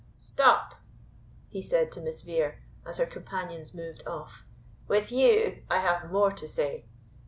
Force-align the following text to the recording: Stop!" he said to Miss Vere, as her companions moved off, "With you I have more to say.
Stop!" 0.17 0.81
he 1.51 1.61
said 1.61 1.91
to 1.91 2.01
Miss 2.01 2.23
Vere, 2.23 2.63
as 2.87 2.97
her 2.97 3.05
companions 3.05 3.71
moved 3.75 4.01
off, 4.07 4.43
"With 4.87 5.11
you 5.11 5.61
I 5.69 5.77
have 5.81 6.11
more 6.11 6.31
to 6.31 6.47
say. 6.47 6.85